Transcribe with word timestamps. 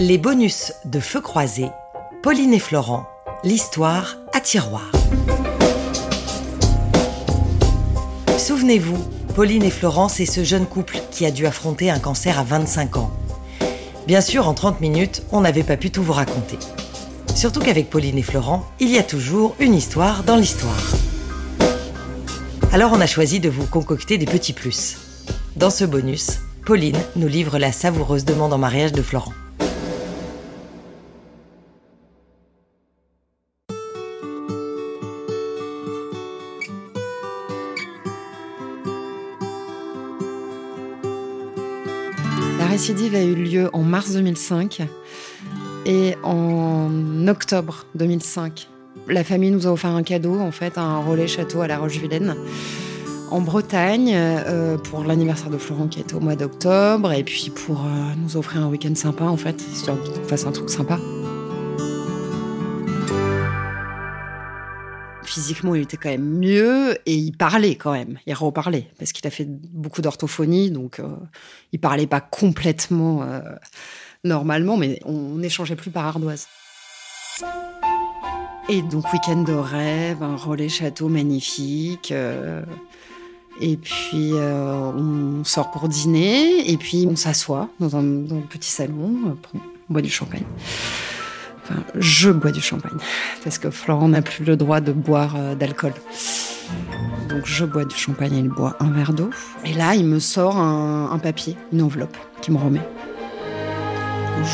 Les 0.00 0.18
bonus 0.18 0.72
de 0.84 0.98
Feu 0.98 1.20
Croisé, 1.20 1.66
Pauline 2.20 2.52
et 2.52 2.58
Florent, 2.58 3.06
l'histoire 3.44 4.16
à 4.32 4.40
tiroir. 4.40 4.90
Souvenez-vous, 8.36 8.98
Pauline 9.36 9.62
et 9.62 9.70
Florent, 9.70 10.08
c'est 10.08 10.26
ce 10.26 10.42
jeune 10.42 10.66
couple 10.66 10.98
qui 11.12 11.24
a 11.26 11.30
dû 11.30 11.46
affronter 11.46 11.92
un 11.92 12.00
cancer 12.00 12.40
à 12.40 12.42
25 12.42 12.96
ans. 12.96 13.12
Bien 14.08 14.20
sûr, 14.20 14.48
en 14.48 14.54
30 14.54 14.80
minutes, 14.80 15.22
on 15.30 15.42
n'avait 15.42 15.62
pas 15.62 15.76
pu 15.76 15.92
tout 15.92 16.02
vous 16.02 16.12
raconter. 16.12 16.58
Surtout 17.36 17.60
qu'avec 17.60 17.88
Pauline 17.88 18.18
et 18.18 18.22
Florent, 18.22 18.68
il 18.80 18.90
y 18.90 18.98
a 18.98 19.04
toujours 19.04 19.54
une 19.60 19.74
histoire 19.74 20.24
dans 20.24 20.36
l'histoire. 20.36 20.82
Alors 22.72 22.90
on 22.92 23.00
a 23.00 23.06
choisi 23.06 23.38
de 23.38 23.48
vous 23.48 23.66
concocter 23.66 24.18
des 24.18 24.26
petits 24.26 24.54
plus. 24.54 24.96
Dans 25.54 25.70
ce 25.70 25.84
bonus, 25.84 26.40
Pauline 26.66 26.98
nous 27.14 27.28
livre 27.28 27.58
la 27.60 27.70
savoureuse 27.70 28.24
demande 28.24 28.52
en 28.52 28.58
mariage 28.58 28.90
de 28.90 29.00
Florent. 29.00 29.32
Récidive 42.74 43.14
a 43.14 43.22
eu 43.22 43.36
lieu 43.36 43.70
en 43.72 43.84
mars 43.84 44.14
2005 44.14 44.82
et 45.86 46.16
en 46.24 46.90
octobre 47.28 47.86
2005. 47.94 48.68
La 49.06 49.22
famille 49.22 49.52
nous 49.52 49.68
a 49.68 49.70
offert 49.70 49.90
un 49.90 50.02
cadeau, 50.02 50.40
en 50.40 50.50
fait, 50.50 50.76
un 50.76 50.98
relais 50.98 51.28
château 51.28 51.60
à 51.60 51.68
La 51.68 51.78
Roche-Vilaine, 51.78 52.34
en 53.30 53.40
Bretagne, 53.40 54.10
euh, 54.16 54.76
pour 54.76 55.04
l'anniversaire 55.04 55.50
de 55.50 55.56
Florent 55.58 55.86
qui 55.86 56.00
était 56.00 56.14
au 56.14 56.20
mois 56.20 56.34
d'octobre, 56.34 57.12
et 57.12 57.22
puis 57.22 57.52
pour 57.54 57.82
euh, 57.82 58.12
nous 58.20 58.36
offrir 58.36 58.64
un 58.64 58.68
week-end 58.68 58.96
sympa, 58.96 59.22
en 59.22 59.36
fait, 59.36 59.64
histoire 59.72 59.96
qu'on 59.96 60.28
fasse 60.28 60.44
un 60.44 60.50
truc 60.50 60.68
sympa. 60.68 60.98
Physiquement, 65.34 65.74
il 65.74 65.82
était 65.82 65.96
quand 65.96 66.10
même 66.10 66.38
mieux 66.38 66.96
et 67.06 67.14
il 67.16 67.32
parlait 67.36 67.74
quand 67.74 67.90
même. 67.90 68.20
Il 68.24 68.34
reparlait 68.34 68.86
parce 69.00 69.10
qu'il 69.10 69.26
a 69.26 69.30
fait 69.30 69.48
beaucoup 69.48 70.00
d'orthophonie, 70.00 70.70
donc 70.70 71.00
euh, 71.00 71.08
il 71.72 71.80
parlait 71.80 72.06
pas 72.06 72.20
complètement 72.20 73.24
euh, 73.24 73.40
normalement, 74.22 74.76
mais 74.76 75.00
on 75.04 75.34
n'échangeait 75.34 75.74
plus 75.74 75.90
par 75.90 76.06
ardoise. 76.06 76.46
Et 78.68 78.80
donc, 78.82 79.12
week-end 79.12 79.42
de 79.42 79.54
rêve, 79.54 80.22
un 80.22 80.36
relais 80.36 80.68
château 80.68 81.08
magnifique. 81.08 82.12
euh, 82.12 82.62
et 83.60 83.76
puis, 83.76 84.32
on 84.34 85.42
sort 85.42 85.72
pour 85.72 85.88
dîner. 85.88 86.70
Et 86.70 86.76
puis, 86.76 87.08
on 87.10 87.16
s'assoit 87.16 87.70
dans 87.80 87.96
un, 87.96 88.02
petit 88.48 88.70
salon. 88.70 89.36
pour- 89.42 89.60
boit 89.88 90.00
du 90.00 90.10
champagne. 90.10 90.44
Enfin, 91.64 91.82
je 91.94 92.30
bois 92.30 92.50
du 92.50 92.60
champagne. 92.60 92.98
Parce 93.42 93.58
que 93.58 93.70
Florent 93.70 94.08
n'a 94.08 94.22
plus 94.22 94.44
le 94.44 94.56
droit 94.56 94.80
de 94.80 94.92
boire 94.92 95.34
euh, 95.36 95.54
d'alcool. 95.54 95.94
Donc, 97.28 97.46
je 97.46 97.64
bois 97.64 97.84
du 97.84 97.96
champagne 97.96 98.34
et 98.34 98.38
il 98.38 98.48
boit 98.48 98.76
un 98.80 98.90
verre 98.90 99.12
d'eau. 99.12 99.30
Et 99.64 99.72
là, 99.72 99.94
il 99.94 100.06
me 100.06 100.18
sort 100.18 100.56
un, 100.56 101.18
papier, 101.18 101.56
une 101.72 101.82
enveloppe, 101.82 102.16
qu'il 102.42 102.54
me 102.54 102.58
remet. 102.58 102.80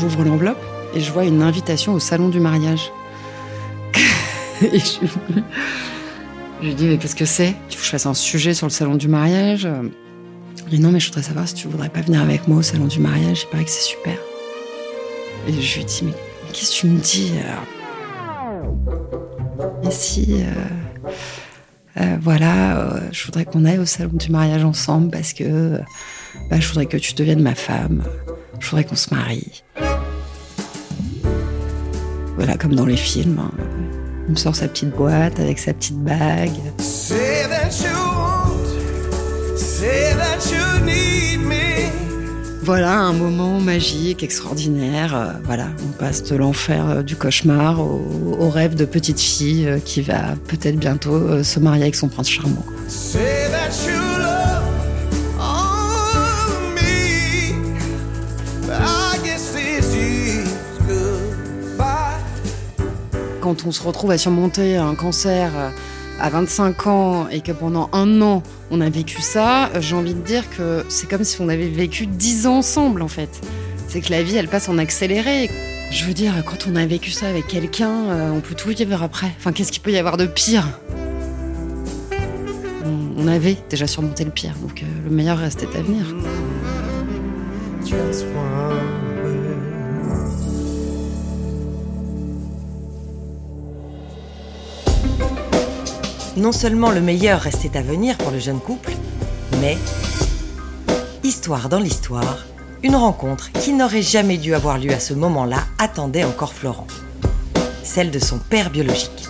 J'ouvre 0.00 0.24
l'enveloppe 0.24 0.62
et 0.94 1.00
je 1.00 1.10
vois 1.12 1.24
une 1.24 1.42
invitation 1.42 1.94
au 1.94 1.98
salon 1.98 2.28
du 2.28 2.40
mariage. 2.40 2.92
et 4.62 4.78
je, 4.78 5.00
lui 6.62 6.74
dis, 6.74 6.86
mais 6.86 6.98
qu'est-ce 6.98 7.16
que 7.16 7.24
c'est? 7.24 7.54
Tu 7.68 7.76
veux 7.76 7.80
que 7.80 7.86
je 7.86 7.90
fasse 7.90 8.06
un 8.06 8.14
sujet 8.14 8.52
sur 8.52 8.66
le 8.66 8.72
salon 8.72 8.96
du 8.96 9.08
mariage? 9.08 9.66
Il 10.66 10.70
dit, 10.70 10.80
non, 10.80 10.90
mais 10.90 11.00
je 11.00 11.06
voudrais 11.06 11.22
savoir 11.22 11.48
si 11.48 11.54
tu 11.54 11.68
voudrais 11.68 11.88
pas 11.88 12.02
venir 12.02 12.20
avec 12.20 12.48
moi 12.48 12.58
au 12.58 12.62
salon 12.62 12.86
du 12.86 13.00
mariage. 13.00 13.44
Il 13.44 13.50
paraît 13.50 13.64
que 13.64 13.70
c'est 13.70 13.88
super. 13.88 14.14
Et 15.46 15.52
je 15.52 15.78
lui 15.78 15.84
dis, 15.84 16.00
mais 16.04 16.12
qu'est-ce 16.58 16.72
que 16.72 16.76
tu 16.80 16.86
me 16.88 16.98
dis 16.98 17.32
euh 17.36 18.66
Et 19.86 19.90
si, 19.90 20.42
euh, 20.42 22.00
euh, 22.00 22.16
voilà, 22.20 22.78
euh, 22.78 23.00
je 23.12 23.24
voudrais 23.26 23.44
qu'on 23.44 23.64
aille 23.64 23.78
au 23.78 23.86
salon 23.86 24.10
du 24.14 24.30
mariage 24.30 24.64
ensemble 24.64 25.10
parce 25.10 25.32
que 25.32 25.44
euh, 25.44 25.78
bah, 26.50 26.58
je 26.58 26.66
voudrais 26.68 26.86
que 26.86 26.96
tu 26.96 27.14
deviennes 27.14 27.42
ma 27.42 27.54
femme. 27.54 28.02
Je 28.58 28.68
voudrais 28.68 28.84
qu'on 28.84 28.96
se 28.96 29.14
marie. 29.14 29.62
Voilà, 32.36 32.56
comme 32.56 32.74
dans 32.74 32.86
les 32.86 32.96
films. 32.96 33.38
hein. 33.40 33.52
Il 34.26 34.32
me 34.32 34.36
sort 34.36 34.54
sa 34.54 34.68
petite 34.68 34.90
boîte 34.90 35.38
avec 35.40 35.58
sa 35.58 35.72
petite 35.72 35.98
bague. 35.98 36.50
Say 36.78 37.46
that 37.48 37.70
you 37.82 37.96
want, 37.96 39.56
say 39.56 40.12
that 40.14 40.44
you 40.50 40.84
need 40.84 41.40
me. 41.46 41.67
Voilà, 42.68 42.98
un 42.98 43.14
moment 43.14 43.60
magique, 43.60 44.22
extraordinaire. 44.22 45.16
Euh, 45.16 45.32
voilà, 45.44 45.68
on 45.88 45.90
passe 45.98 46.22
de 46.24 46.36
l'enfer 46.36 46.86
euh, 46.86 47.02
du 47.02 47.16
cauchemar 47.16 47.80
au, 47.80 48.36
au 48.38 48.50
rêve 48.50 48.74
de 48.74 48.84
petite 48.84 49.18
fille 49.18 49.66
euh, 49.66 49.78
qui 49.78 50.02
va 50.02 50.34
peut-être 50.48 50.76
bientôt 50.76 51.42
se 51.42 51.60
marier 51.60 51.84
avec 51.84 51.94
son 51.94 52.08
prince 52.08 52.28
charmant. 52.28 52.66
Quand 63.40 63.64
on 63.64 63.72
se 63.72 63.82
retrouve 63.82 64.10
à 64.10 64.18
surmonter 64.18 64.76
un 64.76 64.94
cancer 64.94 65.72
à 66.20 66.30
25 66.30 66.86
ans 66.86 67.28
et 67.28 67.40
que 67.40 67.52
pendant 67.52 67.88
un 67.92 68.20
an 68.22 68.42
on 68.70 68.80
a 68.80 68.90
vécu 68.90 69.22
ça, 69.22 69.70
j'ai 69.80 69.94
envie 69.94 70.14
de 70.14 70.20
dire 70.20 70.48
que 70.50 70.84
c'est 70.88 71.08
comme 71.08 71.24
si 71.24 71.40
on 71.40 71.48
avait 71.48 71.68
vécu 71.68 72.06
10 72.06 72.46
ans 72.46 72.58
ensemble 72.58 73.02
en 73.02 73.08
fait. 73.08 73.40
C'est 73.88 74.00
que 74.00 74.10
la 74.10 74.22
vie 74.22 74.36
elle 74.36 74.48
passe 74.48 74.68
en 74.68 74.78
accéléré. 74.78 75.50
Je 75.90 76.04
veux 76.04 76.12
dire, 76.12 76.34
quand 76.44 76.66
on 76.70 76.76
a 76.76 76.84
vécu 76.84 77.10
ça 77.10 77.28
avec 77.28 77.46
quelqu'un, 77.46 78.10
euh, 78.10 78.30
on 78.30 78.40
peut 78.40 78.54
tout 78.54 78.68
vivre 78.68 79.02
après. 79.02 79.32
Enfin, 79.38 79.52
qu'est-ce 79.52 79.72
qu'il 79.72 79.80
peut 79.80 79.90
y 79.90 79.96
avoir 79.96 80.18
de 80.18 80.26
pire? 80.26 80.68
On, 83.16 83.26
avait 83.26 83.56
déjà 83.68 83.86
surmonté 83.86 84.24
le 84.24 84.30
pire, 84.30 84.54
donc 84.62 84.82
euh, 84.82 84.86
le 85.04 85.10
meilleur 85.10 85.38
restait 85.38 85.66
à 85.76 85.82
venir. 85.82 86.04
Non 96.38 96.52
seulement 96.52 96.92
le 96.92 97.00
meilleur 97.00 97.40
restait 97.40 97.76
à 97.76 97.82
venir 97.82 98.16
pour 98.16 98.30
le 98.30 98.38
jeune 98.38 98.60
couple, 98.60 98.92
mais, 99.60 99.76
histoire 101.24 101.68
dans 101.68 101.80
l'histoire, 101.80 102.46
une 102.84 102.94
rencontre 102.94 103.50
qui 103.50 103.72
n'aurait 103.72 104.02
jamais 104.02 104.36
dû 104.36 104.54
avoir 104.54 104.78
lieu 104.78 104.92
à 104.92 105.00
ce 105.00 105.14
moment-là 105.14 105.64
attendait 105.80 106.22
encore 106.22 106.52
Florent. 106.52 106.86
Celle 107.82 108.12
de 108.12 108.20
son 108.20 108.38
père 108.38 108.70
biologique. 108.70 109.24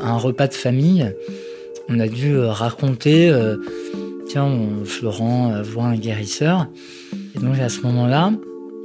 un 0.00 0.18
repas 0.18 0.46
de 0.46 0.54
famille, 0.54 1.12
on 1.88 1.98
a 1.98 2.06
dû 2.06 2.36
euh, 2.36 2.52
raconter, 2.52 3.28
euh, 3.28 3.56
tiens, 4.28 4.48
Florent 4.84 5.52
euh, 5.52 5.62
voit 5.62 5.86
un 5.86 5.96
guérisseur. 5.96 6.68
Et 7.34 7.40
donc 7.40 7.58
à 7.58 7.68
ce 7.68 7.80
moment-là, 7.80 8.30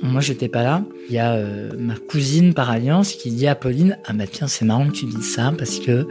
moi 0.01 0.21
j'étais 0.21 0.47
pas 0.47 0.63
là. 0.63 0.83
Il 1.09 1.15
y 1.15 1.19
a 1.19 1.33
euh, 1.33 1.71
ma 1.77 1.95
cousine 1.95 2.53
par 2.53 2.69
alliance 2.69 3.13
qui 3.13 3.31
dit 3.31 3.47
à 3.47 3.55
Pauline, 3.55 3.97
ah 4.05 4.13
bah 4.13 4.25
tiens, 4.31 4.47
c'est 4.47 4.65
marrant 4.65 4.87
que 4.87 4.93
tu 4.93 5.05
dis 5.05 5.23
ça 5.23 5.53
parce 5.57 5.79
que 5.79 6.07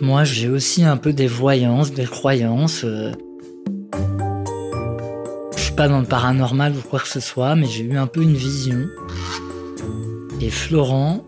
moi 0.00 0.24
j'ai 0.24 0.48
aussi 0.48 0.84
un 0.84 0.96
peu 0.96 1.12
des 1.12 1.26
voyances, 1.26 1.92
des 1.92 2.04
croyances. 2.04 2.82
euh. 2.84 3.12
Je 5.56 5.60
suis 5.60 5.74
pas 5.74 5.88
dans 5.88 6.00
le 6.00 6.06
paranormal 6.06 6.74
ou 6.76 6.88
quoi 6.88 7.00
que 7.00 7.08
ce 7.08 7.20
soit, 7.20 7.54
mais 7.56 7.66
j'ai 7.66 7.84
eu 7.84 7.96
un 7.96 8.06
peu 8.06 8.22
une 8.22 8.34
vision. 8.34 8.86
Et 10.40 10.50
Florent 10.50 11.24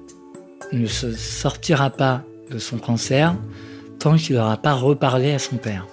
ne 0.72 0.86
se 0.86 1.12
sortira 1.12 1.90
pas 1.90 2.24
de 2.50 2.58
son 2.58 2.78
cancer 2.78 3.34
tant 3.98 4.16
qu'il 4.16 4.36
n'aura 4.36 4.56
pas 4.56 4.72
reparlé 4.72 5.32
à 5.32 5.38
son 5.38 5.56
père. 5.56 5.86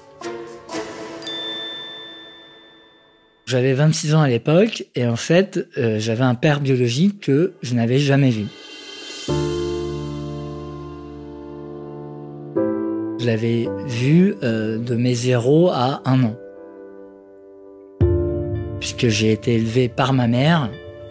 J'avais 3.50 3.74
26 3.74 4.14
ans 4.14 4.22
à 4.22 4.28
l'époque 4.28 4.86
et 4.94 5.08
en 5.08 5.16
fait, 5.16 5.68
euh, 5.80 5.98
j'avais 5.98 6.24
un 6.24 6.36
père 6.36 6.60
biologique 6.60 7.20
que 7.20 7.54
je 7.64 7.74
n'avais 7.74 7.98
jamais 7.98 8.30
vu. 8.30 8.46
Je 13.20 13.26
l'avais 13.26 13.68
vu 13.88 14.36
euh, 14.44 14.78
de 14.78 14.94
mes 14.94 15.16
0 15.16 15.72
à 15.72 16.04
1 16.06 16.26
an. 16.26 16.36
Puisque 18.80 19.08
j'ai 19.08 19.32
été 19.32 19.56
élevé 19.56 19.90
par 19.90 20.14
ma 20.14 20.28
mère, 20.28 20.70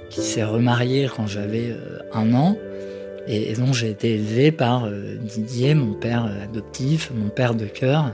qui 0.09 0.21
s'est 0.21 0.45
remariée 0.45 1.09
quand 1.15 1.27
j'avais 1.27 1.71
euh, 1.73 1.99
un 2.15 2.33
an. 2.35 2.57
Et, 3.27 3.51
et 3.51 3.55
donc 3.55 3.75
j'ai 3.75 3.91
été 3.91 4.15
élevé 4.15 4.53
par 4.53 4.89
Didier, 5.23 5.75
mon 5.75 5.95
père 5.95 6.31
adoptif, 6.45 7.11
mon 7.13 7.31
père 7.31 7.57
de 7.57 7.65
cœur. 7.65 8.13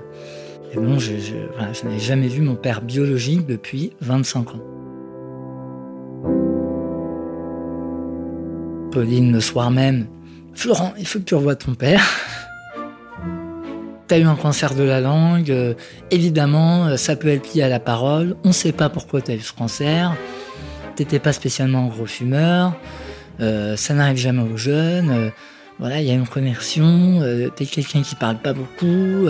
Et 0.77 1.21
je, 1.21 1.85
n'avais 1.85 1.99
jamais 1.99 2.29
vu 2.29 2.43
mon 2.43 2.57
père 2.57 2.83
biologique 2.83 3.47
depuis 3.47 3.93
25 4.01 4.55
ans. 4.55 4.63
Pauline, 8.91 9.33
le 9.33 9.41
soir 9.41 9.71
même, 9.71 10.07
Florent, 10.53 10.95
il 10.99 11.07
faut 11.07 11.19
que 11.19 11.25
tu 11.25 11.35
revoies 11.35 11.57
ton 11.57 11.75
père. 11.75 12.03
t'as 14.07 14.19
eu 14.19 14.25
un 14.25 14.35
cancer 14.37 14.75
de 14.75 14.83
la 14.83 15.01
langue, 15.01 15.51
euh, 15.51 15.75
évidemment, 16.11 16.87
euh, 16.87 16.97
ça 16.97 17.17
peut 17.17 17.29
être 17.29 17.55
lié 17.55 17.63
à 17.63 17.69
la 17.69 17.81
parole. 17.81 18.37
On 18.45 18.53
sait 18.53 18.73
pas 18.73 18.89
pourquoi 18.89 19.21
t'as 19.21 19.35
eu 19.35 19.41
ce 19.41 19.53
cancer. 19.53 20.15
T'étais 20.97 21.19
pas 21.19 21.33
spécialement 21.33 21.87
gros 21.87 22.07
fumeur. 22.07 22.75
Euh, 23.41 23.77
ça 23.77 23.95
n'arrive 23.95 24.17
jamais 24.17 24.43
aux 24.43 24.57
jeunes. 24.57 25.33
voilà, 25.79 26.01
il 26.01 26.07
y 26.07 26.11
a 26.11 26.15
une 26.15 26.27
connexion. 26.27 27.21
t'es 27.57 27.67
quelqu'un 27.67 28.03
qui 28.03 28.15
parle 28.15 28.39
pas 28.39 28.53
beaucoup. 28.53 29.29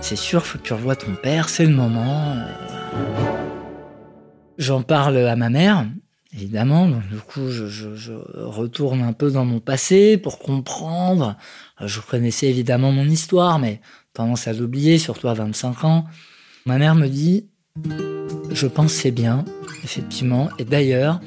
C'est 0.00 0.16
sûr, 0.16 0.44
faut 0.44 0.58
que 0.58 0.64
tu 0.64 0.72
revoies 0.72 0.96
ton 0.96 1.14
père. 1.14 1.48
C'est 1.48 1.66
le 1.66 1.74
moment. 1.74 2.36
J'en 4.58 4.82
parle 4.82 5.18
à 5.18 5.36
ma 5.36 5.50
mère 5.50 5.86
évidemment. 6.36 6.88
du 6.88 7.18
coup, 7.26 7.50
je, 7.50 8.12
retourne 8.34 9.02
un 9.02 9.12
peu 9.12 9.30
dans 9.30 9.44
mon 9.44 9.60
passé 9.60 10.16
pour 10.16 10.38
comprendre. 10.38 11.36
Euh, 11.80 11.86
je 11.86 12.00
connaissais 12.00 12.48
évidemment 12.48 12.92
mon 12.92 13.06
histoire, 13.06 13.58
mais 13.58 13.80
tendance 14.12 14.46
à 14.48 14.52
l'oublier, 14.52 14.98
surtout 14.98 15.28
à 15.28 15.34
25 15.34 15.84
ans. 15.84 16.04
Ma 16.66 16.78
mère 16.78 16.94
me 16.94 17.08
dit, 17.08 17.46
je 18.50 18.66
pense 18.66 18.92
c'est 18.92 19.10
bien, 19.10 19.44
effectivement. 19.84 20.48
Et 20.58 20.64
d'ailleurs, 20.64 21.20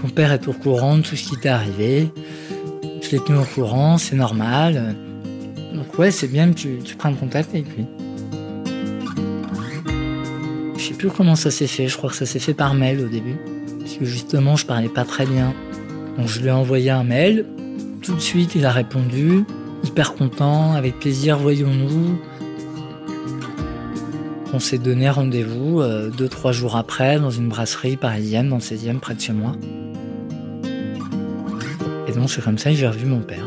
ton 0.00 0.08
père 0.08 0.32
est 0.32 0.48
au 0.48 0.52
courant 0.52 0.98
de 0.98 1.02
tout 1.02 1.16
ce 1.16 1.28
qui 1.28 1.36
t'est 1.36 1.48
arrivé. 1.48 2.10
Je 3.02 3.10
l'ai 3.10 3.20
tenu 3.20 3.38
au 3.38 3.44
courant, 3.44 3.98
c'est 3.98 4.16
normal. 4.16 4.96
Donc 5.76 5.98
ouais, 5.98 6.10
c'est 6.10 6.28
bien 6.28 6.50
que 6.52 6.54
tu, 6.54 6.96
prennes 6.96 7.16
contact 7.16 7.50
avec 7.50 7.66
lui. 7.76 7.84
Je 10.76 10.82
sais 10.82 10.94
plus 10.94 11.10
comment 11.10 11.36
ça 11.36 11.50
s'est 11.50 11.66
fait, 11.66 11.86
je 11.86 11.96
crois 11.96 12.08
que 12.08 12.16
ça 12.16 12.24
s'est 12.24 12.38
fait 12.38 12.54
par 12.54 12.74
mail 12.74 13.00
au 13.00 13.08
début 13.08 13.36
parce 13.78 13.94
que 13.94 14.04
justement 14.04 14.56
je 14.56 14.64
parlais 14.64 14.88
pas 14.88 15.04
très 15.04 15.26
bien. 15.26 15.52
Donc 16.16 16.28
je 16.28 16.40
lui 16.40 16.48
ai 16.48 16.52
envoyé 16.52 16.90
un 16.90 17.04
mail, 17.04 17.44
tout 18.00 18.14
de 18.14 18.20
suite 18.20 18.54
il 18.54 18.64
a 18.64 18.72
répondu, 18.72 19.44
hyper 19.84 20.14
content, 20.14 20.72
avec 20.72 20.98
plaisir, 20.98 21.36
voyons-nous. 21.36 22.18
On 24.54 24.58
s'est 24.58 24.78
donné 24.78 25.10
rendez-vous 25.10 25.80
euh, 25.80 26.08
deux, 26.08 26.28
trois 26.28 26.52
jours 26.52 26.76
après 26.76 27.20
dans 27.20 27.30
une 27.30 27.48
brasserie 27.48 27.96
parisienne, 27.98 28.48
dans 28.48 28.56
le 28.56 28.62
16e, 28.62 28.98
près 28.98 29.14
de 29.14 29.20
chez 29.20 29.34
moi. 29.34 29.52
Et 32.08 32.12
donc 32.12 32.30
c'est 32.30 32.42
comme 32.42 32.56
ça 32.56 32.70
que 32.70 32.76
j'ai 32.76 32.88
revu 32.88 33.04
mon 33.04 33.20
père. 33.20 33.46